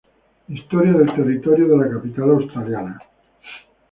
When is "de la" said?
1.67-1.87